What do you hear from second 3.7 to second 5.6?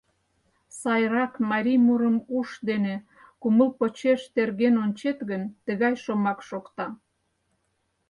почеш терген ончет гын,